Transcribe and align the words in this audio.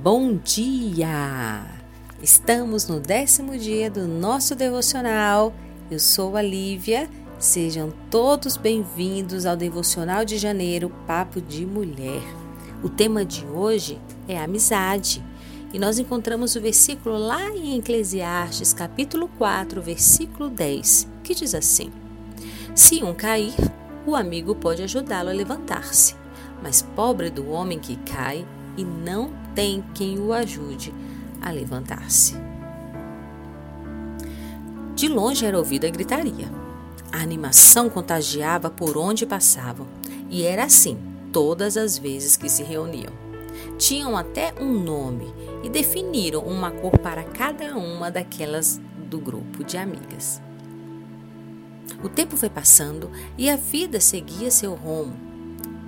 Bom 0.00 0.36
dia! 0.36 1.66
Estamos 2.22 2.86
no 2.86 3.00
décimo 3.00 3.58
dia 3.58 3.90
do 3.90 4.06
nosso 4.06 4.54
devocional. 4.54 5.52
Eu 5.90 5.98
sou 5.98 6.36
a 6.36 6.40
Lívia. 6.40 7.10
Sejam 7.36 7.92
todos 8.08 8.56
bem-vindos 8.56 9.44
ao 9.44 9.56
Devocional 9.56 10.24
de 10.24 10.38
Janeiro 10.38 10.88
Papo 11.04 11.40
de 11.40 11.66
Mulher. 11.66 12.22
O 12.80 12.88
tema 12.88 13.24
de 13.24 13.44
hoje 13.44 14.00
é 14.28 14.38
amizade. 14.38 15.20
E 15.72 15.80
nós 15.80 15.98
encontramos 15.98 16.54
o 16.54 16.60
versículo 16.60 17.18
lá 17.18 17.50
em 17.50 17.76
Eclesiastes, 17.76 18.72
capítulo 18.72 19.26
4, 19.36 19.82
versículo 19.82 20.48
10, 20.48 21.08
que 21.24 21.34
diz 21.34 21.56
assim: 21.56 21.90
Se 22.72 23.02
um 23.02 23.12
cair, 23.12 23.52
o 24.06 24.14
amigo 24.14 24.54
pode 24.54 24.80
ajudá-lo 24.80 25.30
a 25.30 25.32
levantar-se, 25.32 26.14
mas 26.62 26.82
pobre 26.82 27.30
do 27.30 27.50
homem 27.50 27.80
que 27.80 27.96
cai 27.96 28.46
e 28.76 28.84
não 28.84 29.37
tem 29.54 29.84
quem 29.94 30.18
o 30.18 30.32
ajude 30.32 30.94
a 31.40 31.50
levantar-se. 31.50 32.36
De 34.94 35.08
longe 35.08 35.46
era 35.46 35.56
ouvida 35.56 35.86
a 35.86 35.90
gritaria. 35.90 36.50
A 37.12 37.18
animação 37.18 37.88
contagiava 37.88 38.68
por 38.68 38.98
onde 38.98 39.24
passavam, 39.24 39.86
e 40.28 40.42
era 40.42 40.64
assim 40.64 40.98
todas 41.32 41.76
as 41.76 41.96
vezes 41.96 42.36
que 42.36 42.48
se 42.48 42.62
reuniam. 42.62 43.12
Tinham 43.78 44.16
até 44.16 44.52
um 44.60 44.72
nome 44.72 45.32
e 45.62 45.68
definiram 45.68 46.42
uma 46.42 46.70
cor 46.70 46.98
para 46.98 47.22
cada 47.22 47.76
uma 47.76 48.10
daquelas 48.10 48.80
do 49.08 49.18
grupo 49.18 49.64
de 49.64 49.76
amigas. 49.76 50.42
O 52.02 52.08
tempo 52.08 52.36
foi 52.36 52.50
passando 52.50 53.10
e 53.36 53.48
a 53.48 53.56
vida 53.56 54.00
seguia 54.00 54.50
seu 54.50 54.74
rumo. 54.74 55.16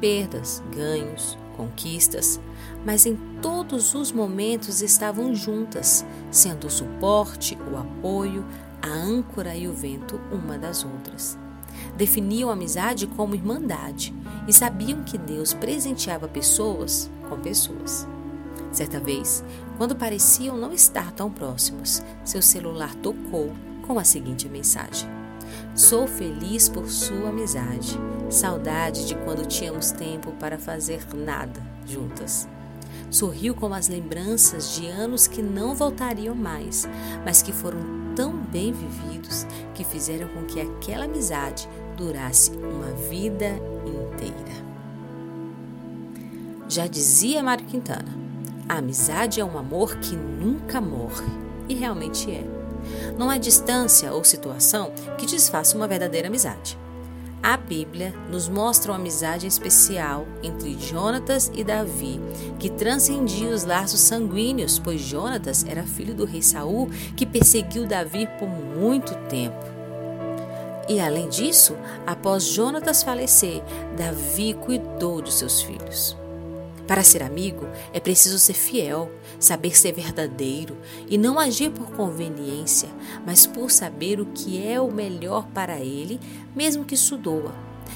Perdas, 0.00 0.62
ganhos, 0.74 1.36
conquistas, 1.60 2.40
mas 2.86 3.04
em 3.04 3.16
todos 3.42 3.94
os 3.94 4.10
momentos 4.10 4.80
estavam 4.80 5.34
juntas, 5.34 6.04
sendo 6.30 6.68
o 6.68 6.70
suporte, 6.70 7.58
o 7.70 7.76
apoio, 7.76 8.44
a 8.80 8.88
âncora 8.88 9.54
e 9.54 9.68
o 9.68 9.74
vento 9.74 10.18
uma 10.32 10.56
das 10.56 10.84
outras. 10.84 11.38
Definiam 11.96 12.48
a 12.48 12.54
amizade 12.54 13.06
como 13.06 13.34
irmandade 13.34 14.14
e 14.48 14.52
sabiam 14.52 15.02
que 15.02 15.18
Deus 15.18 15.52
presenteava 15.52 16.26
pessoas 16.26 17.10
com 17.28 17.38
pessoas. 17.38 18.08
Certa 18.72 18.98
vez, 18.98 19.44
quando 19.76 19.96
pareciam 19.96 20.56
não 20.56 20.72
estar 20.72 21.12
tão 21.12 21.30
próximos, 21.30 22.02
seu 22.24 22.40
celular 22.40 22.94
tocou 22.94 23.52
com 23.86 23.98
a 23.98 24.04
seguinte 24.04 24.48
mensagem: 24.48 25.08
Sou 25.74 26.06
feliz 26.06 26.68
por 26.68 26.88
sua 26.88 27.30
amizade. 27.30 27.98
Saudade 28.28 29.06
de 29.06 29.14
quando 29.16 29.46
tínhamos 29.46 29.90
tempo 29.90 30.32
para 30.32 30.58
fazer 30.58 31.06
nada 31.14 31.60
juntas. 31.86 32.48
Sorriu 33.10 33.54
com 33.54 33.72
as 33.74 33.88
lembranças 33.88 34.74
de 34.74 34.86
anos 34.86 35.26
que 35.26 35.42
não 35.42 35.74
voltariam 35.74 36.34
mais, 36.34 36.88
mas 37.24 37.42
que 37.42 37.52
foram 37.52 37.80
tão 38.14 38.36
bem 38.36 38.72
vividos 38.72 39.46
que 39.74 39.84
fizeram 39.84 40.28
com 40.28 40.44
que 40.44 40.60
aquela 40.60 41.06
amizade 41.06 41.68
durasse 41.96 42.50
uma 42.52 42.92
vida 43.08 43.48
inteira. 43.84 44.70
Já 46.68 46.86
dizia 46.86 47.42
Mário 47.42 47.64
Quintana: 47.64 48.16
a 48.68 48.76
amizade 48.76 49.40
é 49.40 49.44
um 49.44 49.58
amor 49.58 49.96
que 49.96 50.14
nunca 50.14 50.80
morre. 50.80 51.26
E 51.68 51.74
realmente 51.74 52.30
é. 52.30 52.44
Não 53.18 53.30
há 53.30 53.38
distância 53.38 54.12
ou 54.12 54.24
situação 54.24 54.92
que 55.18 55.26
desfaça 55.26 55.76
uma 55.76 55.88
verdadeira 55.88 56.28
amizade. 56.28 56.78
A 57.42 57.56
Bíblia 57.56 58.14
nos 58.30 58.50
mostra 58.50 58.92
uma 58.92 58.98
amizade 58.98 59.46
especial 59.46 60.26
entre 60.42 60.78
Jonatas 60.78 61.50
e 61.54 61.64
Davi, 61.64 62.20
que 62.58 62.68
transcendia 62.68 63.48
os 63.48 63.64
laços 63.64 64.00
sanguíneos, 64.00 64.78
pois 64.78 65.00
Jonatas 65.00 65.64
era 65.64 65.84
filho 65.84 66.14
do 66.14 66.26
rei 66.26 66.42
Saul, 66.42 66.90
que 67.16 67.24
perseguiu 67.24 67.86
Davi 67.86 68.28
por 68.38 68.46
muito 68.46 69.14
tempo. 69.30 69.64
E 70.86 71.00
além 71.00 71.30
disso, 71.30 71.76
após 72.06 72.44
Jonatas 72.44 73.02
falecer, 73.02 73.62
Davi 73.96 74.52
cuidou 74.52 75.22
de 75.22 75.32
seus 75.32 75.62
filhos. 75.62 76.19
Para 76.90 77.04
ser 77.04 77.22
amigo, 77.22 77.68
é 77.92 78.00
preciso 78.00 78.36
ser 78.36 78.54
fiel, 78.54 79.12
saber 79.38 79.78
ser 79.78 79.92
verdadeiro 79.92 80.76
e 81.08 81.16
não 81.16 81.38
agir 81.38 81.70
por 81.70 81.92
conveniência, 81.92 82.88
mas 83.24 83.46
por 83.46 83.70
saber 83.70 84.20
o 84.20 84.26
que 84.26 84.60
é 84.66 84.80
o 84.80 84.90
melhor 84.90 85.46
para 85.54 85.78
ele, 85.78 86.18
mesmo 86.52 86.84
que 86.84 86.96
isso 86.96 87.16
doa. 87.16 87.54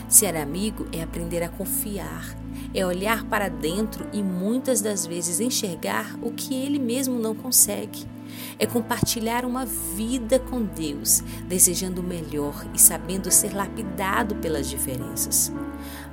Ser 0.08 0.36
amigo 0.36 0.86
é 0.92 1.02
aprender 1.02 1.42
a 1.42 1.48
confiar, 1.48 2.36
é 2.72 2.86
olhar 2.86 3.24
para 3.24 3.48
dentro 3.48 4.06
e 4.12 4.22
muitas 4.22 4.80
das 4.80 5.04
vezes 5.04 5.40
enxergar 5.40 6.16
o 6.22 6.30
que 6.30 6.54
ele 6.54 6.78
mesmo 6.78 7.18
não 7.18 7.34
consegue. 7.34 8.13
É 8.58 8.66
compartilhar 8.66 9.44
uma 9.44 9.64
vida 9.64 10.38
com 10.38 10.62
Deus, 10.62 11.22
desejando 11.46 12.00
o 12.00 12.04
melhor 12.04 12.66
e 12.74 12.80
sabendo 12.80 13.30
ser 13.30 13.54
lapidado 13.54 14.34
pelas 14.36 14.68
diferenças. 14.68 15.52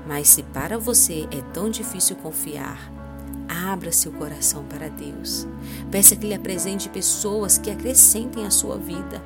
Mas 0.07 0.27
se 0.27 0.43
para 0.43 0.77
você 0.77 1.27
é 1.31 1.41
tão 1.53 1.69
difícil 1.69 2.15
confiar, 2.15 2.91
abra 3.47 3.91
seu 3.91 4.11
coração 4.13 4.63
para 4.63 4.87
Deus. 4.87 5.47
Peça 5.91 6.15
que 6.15 6.25
Ele 6.25 6.33
apresente 6.33 6.89
pessoas 6.89 7.57
que 7.57 7.69
acrescentem 7.69 8.45
a 8.45 8.49
sua 8.49 8.77
vida. 8.77 9.21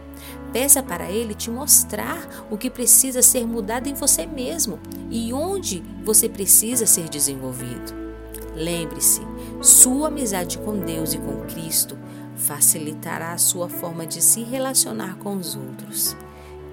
Peça 0.52 0.82
para 0.82 1.10
Ele 1.12 1.34
te 1.34 1.52
mostrar 1.52 2.48
o 2.50 2.58
que 2.58 2.70
precisa 2.70 3.22
ser 3.22 3.46
mudado 3.46 3.88
em 3.88 3.94
você 3.94 4.26
mesmo 4.26 4.80
e 5.10 5.32
onde 5.32 5.84
você 6.04 6.28
precisa 6.28 6.86
ser 6.86 7.08
desenvolvido. 7.10 7.94
Lembre-se, 8.56 9.22
sua 9.62 10.08
amizade 10.08 10.58
com 10.60 10.80
Deus 10.80 11.14
e 11.14 11.18
com 11.18 11.42
Cristo 11.46 11.98
facilitará 12.36 13.34
a 13.34 13.38
sua 13.38 13.70
forma 13.70 14.06
de 14.06 14.22
se 14.22 14.44
relacionar 14.44 15.18
com 15.18 15.36
os 15.36 15.56
outros. 15.56 16.16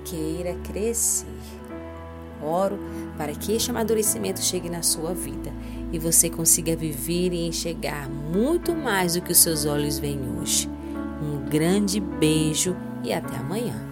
Queira 0.05 0.55
crescer. 0.65 1.27
Oro 2.43 2.79
para 3.17 3.33
que 3.35 3.53
este 3.53 3.71
amadurecimento 3.71 4.41
chegue 4.41 4.69
na 4.69 4.83
sua 4.83 5.15
vida 5.15 5.53
e 5.93 5.99
você 5.99 6.29
consiga 6.29 6.75
viver 6.75 7.33
e 7.33 7.47
enxergar 7.47 8.09
muito 8.09 8.75
mais 8.75 9.15
do 9.15 9.23
que 9.23 9.33
os 9.33 9.39
seus 9.39 9.65
olhos 9.65 9.99
veem 9.99 10.21
hoje. 10.39 10.69
Um 11.23 11.49
grande 11.49 12.01
beijo 12.01 12.77
e 13.05 13.13
até 13.13 13.37
amanhã. 13.37 13.92